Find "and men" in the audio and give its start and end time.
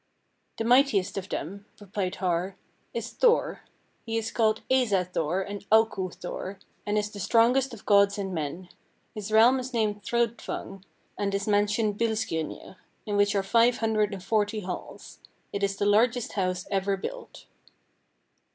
8.17-8.69